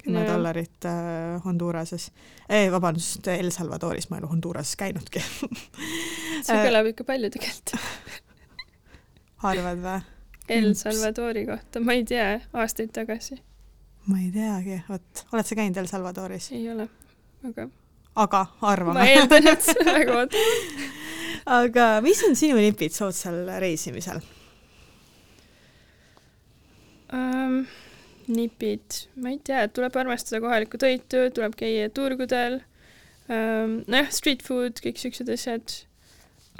[0.03, 0.27] kümme no.
[0.29, 2.11] dollarit äh, Honduras'es
[2.49, 5.23] eh,, vabandust, El Salvadoris, ma ei ole Honduras'es käinudki
[6.47, 7.75] see kõlab ikka palju tegelikult
[9.43, 9.97] arvad või?
[10.47, 13.35] El Salvadori kohta, ma ei tea, aastaid tagasi.
[14.07, 16.51] Ma ei teagi, vot, oled sa käinud El Salvadoris?
[16.55, 16.87] ei ole
[17.45, 17.67] aga
[18.17, 18.99] aga arvame.
[18.99, 20.85] ma eeldan, et väga odav.
[21.59, 24.21] aga mis on sinu nipid soodsal reisimisel
[27.13, 27.61] um,?
[28.27, 32.57] nipid, ma ei tea, tuleb armastada kohalikku toitu, tuleb käia turgudel
[33.31, 35.77] um,, nojah, street food, kõik siuksed asjad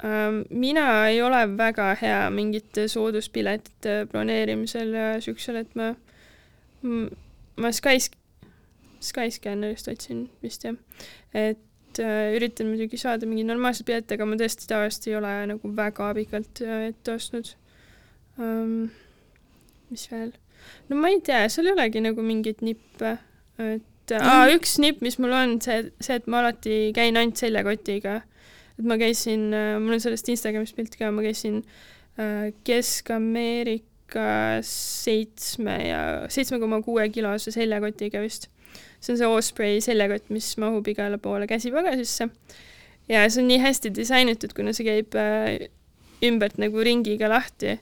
[0.00, 0.44] um,.
[0.48, 5.92] mina ei ole väga hea mingite sooduspiletite broneerimisel ja siuksel, et ma,
[7.58, 8.10] ma Skys
[9.04, 10.76] Skyscannerist otsin vist jah,
[11.36, 15.74] et äh, üritan muidugi saada mingi normaalse pileti, aga ma tõesti tavaliselt ei ole nagu
[15.76, 17.52] väga pikalt äh, ette ostnud
[18.38, 18.88] um,.
[19.92, 20.32] mis veel?
[20.88, 23.14] no ma ei tea, seal ei olegi nagu mingeid nippe,
[23.58, 24.32] et mm.
[24.32, 28.22] aa, üks nipp, mis mul on, see, see, et ma alati käin ainult seljakotiga
[28.78, 29.50] et ma käisin,
[29.82, 31.62] mul on sellest Instagramis pilt ka, ma käisin
[32.18, 33.87] äh, Kesk-Ameerikas
[34.64, 36.00] seitsme ja
[36.32, 38.48] seitsme koma kuue kilose seljakotiga vist.
[39.00, 42.28] see on see Osprey seljakott, mis mahub igale poole käsipagasisse.
[43.08, 45.68] ja see on nii hästi disainitud, kuna see käib äh,
[46.24, 47.78] ümbert nagu ringiga lahti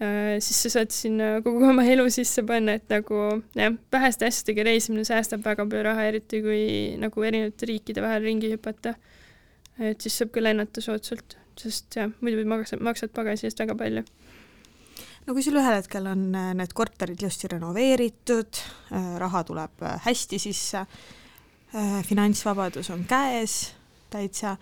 [0.00, 3.18] Äh, siis sa saad sinna kogu oma elu sisse panna, et nagu
[3.52, 6.62] jah, väheste asjadega reisimine säästab väga palju raha, eriti kui
[7.02, 8.94] nagu erinevate riikide vahel ringi hüpata.
[9.76, 14.06] et siis saab ka lennata soodsalt, sest jah, muidu maksad, maksad pagasi eest väga palju.
[15.26, 18.62] No kui sul ühel hetkel on äh, need korterid ilusti renoveeritud,
[18.96, 20.84] äh, raha tuleb hästi sisse,
[22.02, 23.52] finantsvabadus on käes
[24.10, 24.56] täitsa,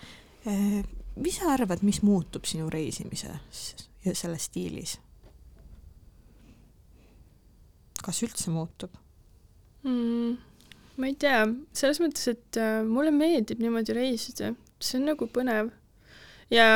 [1.17, 4.99] mis sa arvad, mis muutub sinu reisimises ja selles stiilis?
[8.05, 8.93] kas üldse muutub
[9.89, 10.37] mm,?
[10.99, 11.45] ma ei tea,
[11.77, 15.71] selles mõttes, et äh, mulle meeldib niimoodi reisida, see on nagu põnev.
[16.55, 16.69] Ja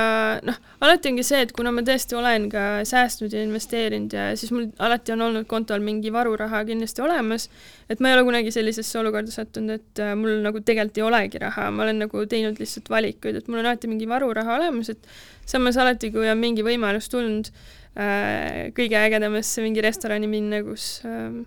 [0.44, 4.52] noh, alati ongi see, et kuna ma tõesti olen ka säästnud ja investeerinud ja siis
[4.52, 7.48] mul alati on olnud kontol mingi varuraha kindlasti olemas,
[7.88, 11.40] et ma ei ole kunagi sellisesse olukorda sattunud, et äh, mul nagu tegelikult ei olegi
[11.42, 15.14] raha, ma olen nagu teinud lihtsalt valikuid, et mul on alati mingi varuraha olemas, et
[15.48, 17.48] samas alati, kui on mingi võimalus tulnud,
[17.92, 21.42] Äh, kõige ägedamasse mingi restorani minna, kus ähm,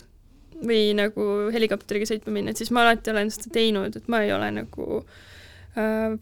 [0.62, 4.30] või nagu helikopteriga sõitma minna, et siis ma alati olen seda teinud, et ma ei
[4.30, 5.24] ole nagu äh,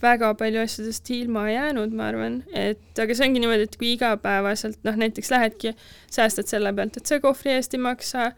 [0.03, 4.81] väga palju asjadest ilma jäänud, ma arvan, et aga see ongi niimoodi, et kui igapäevaselt
[4.87, 5.75] noh, näiteks lähedki,
[6.11, 8.33] säästad selle pealt, et sa kohvri eest ei maksa,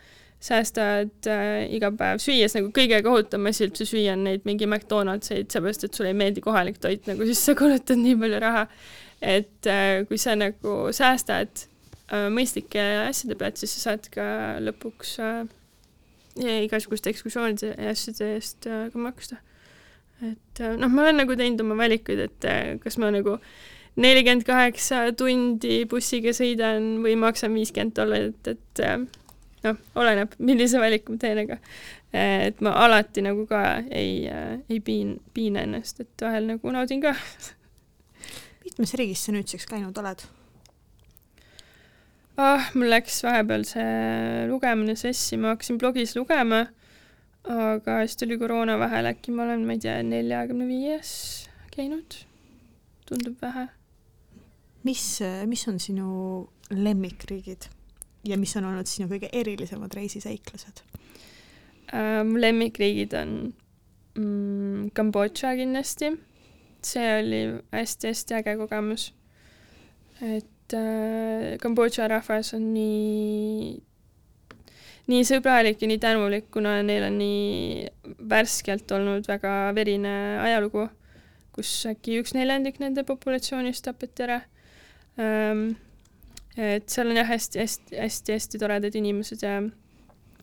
[0.47, 5.49] säästad äh, iga päev süües nagu kõige kohutavam asi üldse süüa on neid mingi McDonaldseid,
[5.49, 8.67] seepärast et sulle ei meeldi kohalik toit, nagu siis sa kulutad nii palju raha.
[9.25, 11.65] et äh, kui sa nagu säästad
[12.07, 14.25] Äh, mõistlike asjade pealt, siis sa saad ka
[14.63, 15.41] lõpuks äh,
[16.63, 19.41] igasuguste ekskursioonide ja asjade eest äh, ka maksta.
[20.25, 23.37] Et äh, noh, ma olen nagu teinud oma valikuid, et äh, kas ma nagu
[24.01, 28.99] nelikümmend kaheksa tundi bussiga sõidan või maksan viiskümmend dollarit, et äh,
[29.67, 31.61] noh, oleneb, millise valiku ma teen, aga
[32.17, 37.13] et ma alati nagu ka ei ei piin, piina ennast, et vahel nagu naudin ka
[38.65, 40.23] mitmes riigis sa nüüdseks käinud oled?
[42.37, 46.67] ah, mul läks vahepeal see lugemine sassi, ma hakkasin blogis lugema,
[47.53, 51.11] aga siis tuli koroona vahel, äkki ma olen, ma ei tea, neljakümne viies
[51.75, 52.23] käinud.
[53.07, 53.69] tundub vähe.
[54.85, 55.05] mis,
[55.47, 56.09] mis on sinu
[56.71, 57.69] lemmikriigid
[58.27, 62.25] ja mis on olnud sinu kõige erilisemad reisiseiklused uh,?
[62.27, 63.37] mu lemmikriigid on
[64.19, 66.11] mm, Kambodža kindlasti,
[66.83, 67.41] see oli
[67.73, 69.13] hästi-hästi äge kogemus.
[70.21, 73.83] et et äh, Kambodža rahvas on nii,
[75.11, 77.87] nii sõbralik ja nii tänulik, kuna neil on nii
[78.31, 80.89] värskelt olnud väga verine ajalugu,
[81.57, 84.41] kus äkki üks neljandik nende populatsioonist tapeti ära
[85.23, 85.69] ähm,.
[86.57, 89.61] et seal on jah, hästi-hästi-hästi-hästi toredad inimesed ja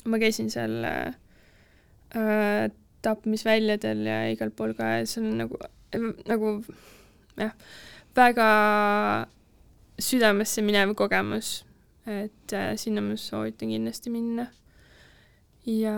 [0.06, 2.69] ma käisin seal äh,
[3.04, 5.60] tapmisväljadel ja igal pool ka ja see on nagu,
[6.30, 6.56] nagu
[7.39, 7.54] jah,
[8.15, 8.49] väga
[10.02, 11.63] südamesse minev kogemus,
[12.09, 14.47] et äh, sinna ma soovitan kindlasti minna.
[15.65, 15.95] ja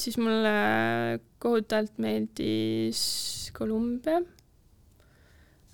[0.00, 4.22] siis mulle kohutavalt meeldis Kolumbia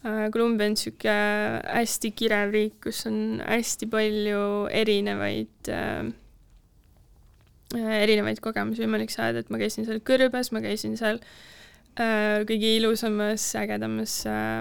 [0.05, 0.31] äh,.
[0.33, 4.45] Kolumbia on niisugune hästi kirev riik, kus on hästi palju
[4.83, 6.11] erinevaid äh,
[7.75, 11.21] erinevaid kogemusi võimalik saada, et ma käisin seal kõrbes, ma käisin seal
[11.99, 14.61] äh, kõige ilusamas, ägedamas äh,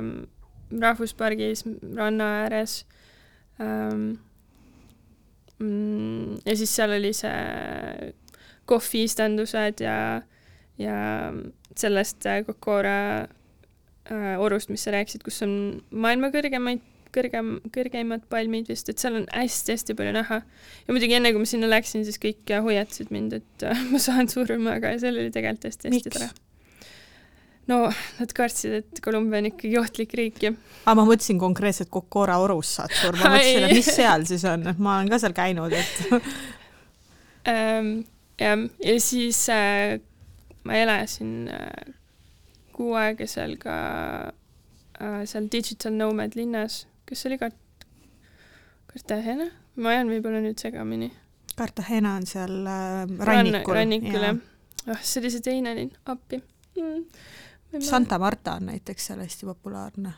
[0.84, 2.84] rahvuspargis ranna ääres
[3.62, 4.22] ähm,.
[5.62, 8.14] Mm, ja siis seal oli see
[8.70, 9.98] kohviistandused ja,
[10.80, 10.98] ja
[11.78, 15.54] sellest Kokora äh, orust, mis sa rääkisid, kus on
[15.92, 16.82] maailma kõrgemaid,
[17.14, 20.42] kõrgem, kõrgeimad palmid vist, et seal on hästi-hästi palju näha.
[20.88, 24.32] ja muidugi enne, kui ma sinna läksin, siis kõik hoiatasid mind, et äh, ma saan
[24.32, 26.34] surma, aga see oli tegelikult hästi-hästi tore
[27.72, 27.80] no
[28.20, 30.52] nad kartsid, et Kolumbia on ikkagi ohtlik riik ja.
[30.84, 34.82] aga ma mõtlesin konkreetselt Kokora orus saad surma, mõtlesin, et mis seal siis on, et
[34.84, 36.02] ma olen ka seal käinud, et
[37.54, 37.92] ähm,
[38.42, 39.98] jah, ja siis äh,
[40.68, 41.94] ma elasin äh,
[42.76, 43.76] kuu aega seal ka
[45.00, 47.88] äh, seal Digital Nomad linnas, kes oli Kart-,
[48.92, 49.48] Cartagena,
[49.80, 51.14] ma ajan võib-olla nüüd segamini.
[51.56, 53.78] Cartagena on seal äh, rannikul.
[53.78, 54.44] rannikul jah.
[54.90, 56.42] ah, see oli see teine linn, appi
[56.74, 57.32] mm
[57.80, 60.14] Santa Marta on näiteks seal hästi populaarne.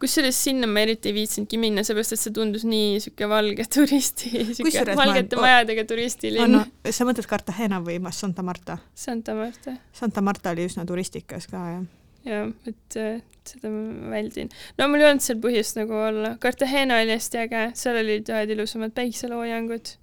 [0.00, 4.30] kusjuures sinna ma eriti ei viitsinudki minna, seepärast et see tundus nii sihuke valge turisti,
[4.56, 5.46] sihuke valgete ma...
[5.46, 6.56] majadega turistilinn.
[6.56, 8.80] No, sa mõtled Cartagena või Santa Marta?
[8.94, 9.76] Santa Marta.
[9.94, 11.88] Santa Marta oli üsna turistikas ka, jah
[12.26, 14.50] jah, et äh, seda ma väldin.
[14.78, 16.34] no mul ei olnud seal põhjust nagu olla.
[16.42, 19.94] Cartagena oli hästi äge, seal olid ühed ilusamad päikseloojangud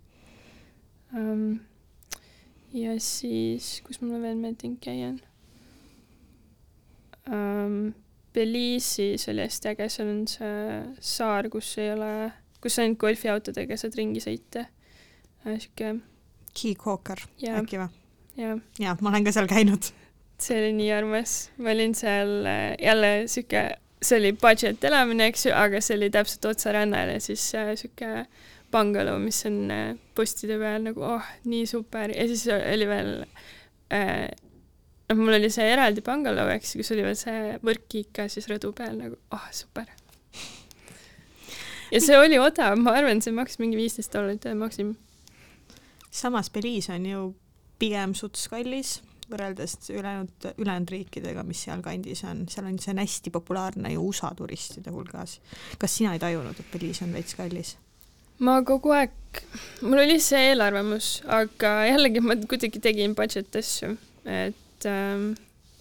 [1.13, 1.59] um,.
[2.73, 5.19] ja siis, kus mulle veel meeldinud käia on
[7.29, 7.79] um,?
[8.37, 10.57] Belize'is oli hästi äge, seal on see
[11.01, 12.09] saar, kus ei ole,
[12.61, 14.67] kus ainult golfiautodega saad ringi sõita.
[15.47, 15.95] sihuke.
[16.57, 17.23] Key Hawker
[17.57, 17.87] äkki või?
[18.37, 18.61] jah.
[18.81, 19.89] jaa, ma olen ka seal käinud.
[20.41, 23.63] see oli nii armas, ma olin seal äh, jälle sihuke,
[24.05, 27.73] see oli budget elamine, eks ju, aga see oli täpselt otse rannal ja siis äh,
[27.79, 28.27] sihuke
[28.73, 33.13] bungalow, mis on äh, postide peal nagu oh, nii super ja siis oli veel
[33.93, 34.27] äh,
[35.07, 38.73] noh, mul oli see eraldi bungalow, eks kus oli veel see võrkkiik ka siis rõdu
[38.75, 39.89] peal nagu oh, super.
[41.93, 44.95] ja see oli odav, ma arvan, see maksis mingi viisteist dollarit, maksim.
[46.11, 47.27] samas Belize on ju
[47.79, 53.33] pigem suts kallis võrreldes ülejäänud, ülejäänud riikidega, mis sealkandis on, seal on, see on hästi
[53.35, 55.39] populaarne ju USA turistide hulgas.
[55.79, 57.75] kas sina ei tajunud, et Belize on veits kallis?
[58.39, 59.41] ma kogu aeg,
[59.81, 65.31] mul oli see eelarvamus, aga jällegi ma kuidagi tegin budget asju, et ähm,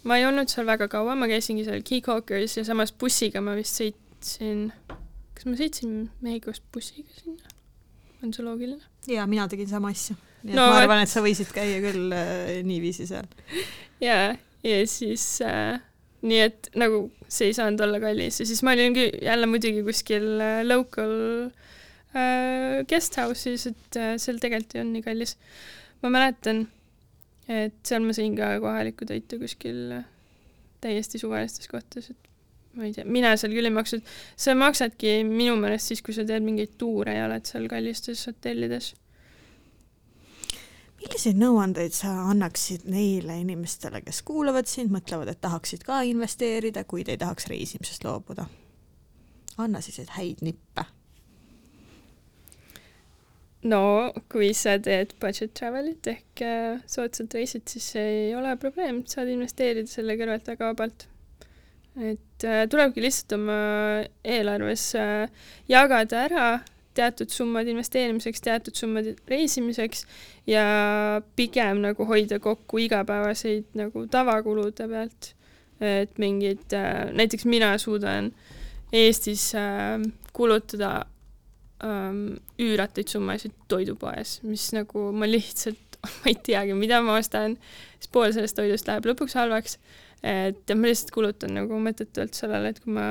[0.07, 3.77] ma ei olnud seal väga kaua, ma käisingi seal Keyhawkeris ja samas bussiga ma vist
[3.81, 4.71] sõitsin,
[5.37, 7.55] kas ma sõitsin Mehhikost bussiga sinna?
[8.23, 8.81] on see loogiline?
[9.07, 12.13] jaa, mina tegin sama asja nii et no, ma arvan, et sa võisid käia küll
[12.15, 13.27] äh, niiviisi seal.
[14.07, 15.77] jaa, ja siis äh,
[16.27, 20.27] nii et nagu see ei saanud olla kallis ja siis ma olin jälle muidugi kuskil
[20.41, 21.13] äh, local
[22.15, 25.37] äh, guest house'is, et äh, seal tegelikult ei olnud nii kallis.
[26.03, 26.67] ma mäletan,
[27.47, 29.81] et seal ma sõin ka kohalikku toitu kuskil
[30.83, 32.29] täiesti suvalistes kohtades, et
[32.77, 34.05] ma ei tea, mina seal küll ei maksnud,
[34.37, 38.93] sa maksadki minu meelest siis, kui sa teed mingeid tuure ja oled seal kallistes hotellides
[40.97, 47.11] milliseid nõuandeid sa annaksid neile inimestele, kes kuulavad sind, mõtlevad, et tahaksid ka investeerida, kuid
[47.11, 48.47] ei tahaks reisimisest loobuda?
[49.57, 50.83] anna selliseid häid nippe.
[53.67, 59.31] No kui sa teed budget travel'it ehk äh, soodsat reisid, siis ei ole probleem, saad
[59.31, 61.07] investeerida selle kõrvalt väga vabalt.
[61.97, 63.59] et äh, tulebki lihtsalt oma
[64.23, 65.29] eelarves äh,
[65.69, 66.49] jagada ära
[66.97, 70.05] teatud summad investeerimiseks, teatud summad reisimiseks
[70.49, 75.33] ja pigem nagu hoida kokku igapäevaseid nagu tavakulude pealt.
[75.77, 76.73] et mingid,
[77.13, 78.31] näiteks mina suudan
[78.89, 79.51] Eestis
[80.33, 81.05] kulutada
[81.85, 87.57] ähm, üüratuid summasid toidupoes, mis nagu ma lihtsalt, ma ei teagi, mida ma ostan,
[87.97, 89.79] siis pool sellest toidust läheb lõpuks halvaks
[90.25, 93.07] et ma lihtsalt kulutan nagu mõttetult sellele, et kui ma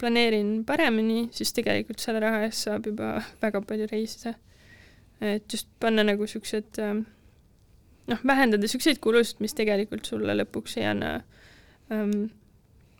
[0.00, 4.34] planeerin paremini, siis tegelikult selle raha eest saab juba väga palju reisida.
[5.20, 7.04] et just panna nagu siuksed ähm,
[8.08, 11.10] noh, vähendada siukseid kulusid, mis tegelikult sulle lõpuks ei anna
[11.92, 12.30] ähm,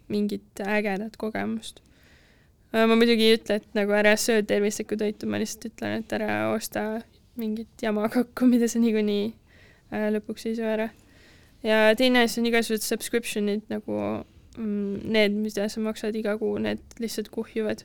[0.09, 1.81] mingit ägedat kogemust.
[2.71, 6.13] Äh, ma muidugi ei ütle, et nagu ära söö tervislikku toitu, ma lihtsalt ütlen, et
[6.17, 7.03] ära osta
[7.41, 9.31] mingit jama kokku, mida sa niikuinii
[9.93, 10.91] äh, lõpuks ei söö ära
[11.63, 13.97] ja teine asi on igasugused subscription'id nagu
[14.57, 17.85] mm, need, mida sa maksad iga kuu, need lihtsalt kuhjuvad.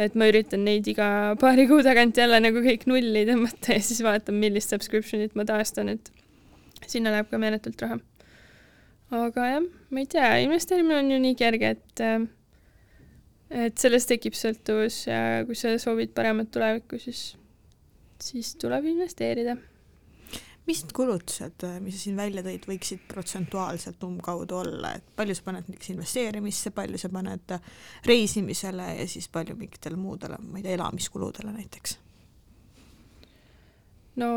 [0.00, 4.00] et ma üritan neid iga paari kuu tagant jälle nagu kõik nulli tõmmata ja siis
[4.04, 6.12] vaatan, millist subscription'it ma taastan, et
[6.88, 7.98] sinna läheb ka meeletult raha.
[9.12, 12.06] aga jah, ma ei tea, investeerimine on ju nii kerge, et
[13.52, 17.32] et sellest tekib sõltuvus ja kui sa soovid paremat tulevikku, siis,
[18.22, 19.56] siis tuleb investeerida.
[20.62, 25.48] Mis need kulutused, mis sa siin välja tõid, võiksid protsentuaalselt umbkaudu olla, et palju sa
[25.48, 27.56] paned näiteks investeerimisse, palju sa paned
[28.06, 31.98] reisimisele ja siis palju mingitele muudele, ma ei tea, elamiskuludele näiteks?
[34.20, 34.28] no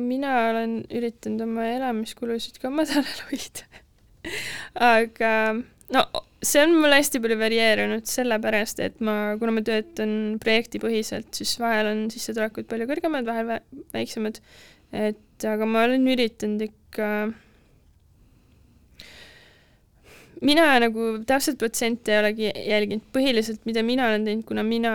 [0.00, 3.68] mina olen üritanud oma elamiskulusid ka madalal hoida.
[4.96, 5.32] Aga
[5.92, 6.04] no
[6.42, 11.92] see on mul hästi palju varieerunud sellepärast, et ma, kuna ma töötan projektipõhiselt, siis vahel
[11.92, 13.58] on sissetulekud palju kõrgemad, vahel
[13.94, 14.40] väiksemad.
[14.92, 17.08] Et aga ma olen üritanud ikka
[20.42, 24.94] mina nagu täpselt protsente ei olegi jälginud, põhiliselt mida mina olen teinud, kuna mina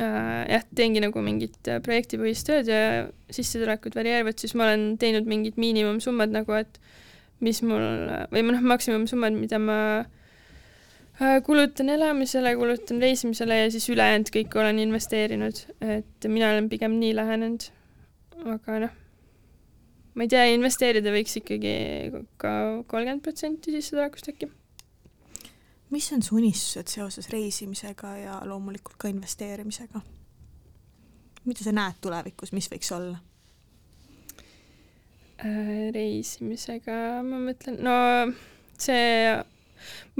[0.00, 2.80] äh, jah, teengi nagu mingit äh, projektipõhist tööd ja
[3.30, 6.80] sissetulekud varieeruvad, siis ma olen teinud mingid miinimumsummad nagu, et
[7.40, 7.84] mis mul
[8.32, 14.78] või noh, maksimumsummad, mida ma äh, kulutan elamisele, kulutan reisimisele ja siis ülejäänud kõik olen
[14.82, 17.70] investeerinud, et mina olen pigem nii lähenenud
[18.48, 18.94] aga noh,
[20.16, 21.74] ma ei tea, investeerida võiks ikkagi
[22.40, 22.52] ka
[22.90, 24.50] kolmkümmend protsenti sissetulekust äkki.
[25.90, 30.02] mis on su unistused seoses reisimisega ja loomulikult ka investeerimisega?
[31.44, 33.18] mida sa näed tulevikus, mis võiks olla?
[35.40, 37.94] Äh, reisimisega ma mõtlen, no
[38.80, 39.32] see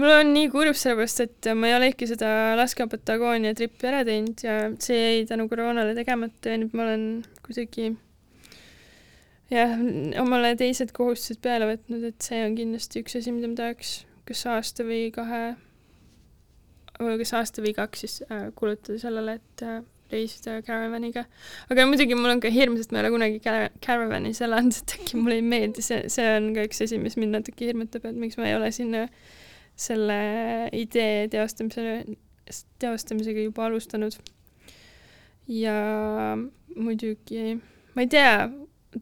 [0.00, 4.00] mul on nii kurb sellepärast, et ma ei ole ikka seda Alaska Patagoonia tripi ära
[4.08, 7.04] teinud ja see jäi tänu koroonale tegemata ja nüüd ma olen
[7.44, 7.90] kuidagi
[9.52, 9.76] jah,
[10.22, 13.98] omale teised kohustused peale võtnud, et see on kindlasti üks asi, mida ma tahaks
[14.30, 15.44] kas aasta või kahe,
[16.96, 19.82] kas aasta või kaks siis äh, kulutada sellele, et äh,
[20.12, 21.24] reisida caravaniga.
[21.70, 23.40] aga muidugi mul on ka hirm, sest ma ei ole kunagi
[23.86, 27.38] caravanis elanud, et äkki mulle ei meeldi, see, see on ka üks asi, mis mind
[27.38, 29.06] natuke hirmutab, et miks ma ei ole sinna
[29.80, 30.20] selle
[30.76, 32.16] idee teostamisele,
[32.82, 34.18] teostamisega juba alustanud.
[35.50, 35.76] ja
[36.76, 37.56] muidugi,
[37.94, 38.34] ma ei tea,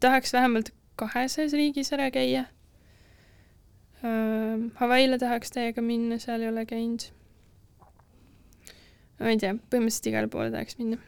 [0.01, 2.47] tahaks vähemalt kahesajas riigis ära käia.
[4.79, 7.09] Hawaii'le tahaks täiega minna, seal ei ole käinud
[9.19, 10.99] ma ei tea, põhimõtteliselt igale poole tahaks minna.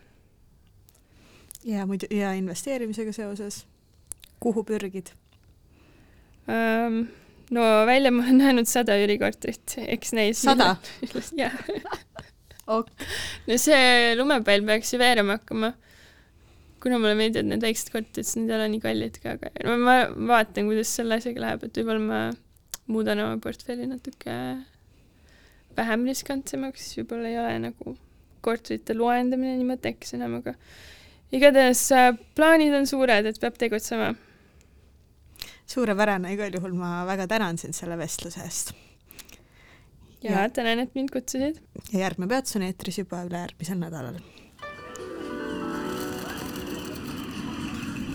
[1.66, 3.64] ja muidu, ja investeerimisega seoses,
[4.42, 5.12] kuhu pürgid
[6.48, 7.04] um,?
[7.50, 10.76] no välja ma olen näinud sada üürikorterit, eks neis sada?
[11.42, 11.56] jah
[12.70, 15.72] no see lumepall peaks ju veerema hakkama.
[16.80, 19.74] kuna mulle meeldivad need väiksed korterid, siis need ei ole nii kallid ka, aga no
[19.82, 19.96] ma
[20.30, 22.20] vaatan, kuidas selle asjaga läheb, et võib-olla ma
[22.90, 24.36] muudan oma portfelli natuke
[25.80, 27.96] vähem riskantsemaks, võib-olla ei ole nagu
[28.44, 30.54] korterite loendamine nii mõttekas enam, aga
[31.36, 34.14] igatahes äh, plaanid on suured, et peab tegutsema.
[35.70, 38.74] suurepärane, igal juhul ma väga tänan sind selle vestluse eest.
[40.22, 41.60] ja, ja tänan, et mind kutsusid.
[41.92, 44.20] ja järgmine peatus on eetris juba ülejärgmisel nädalal.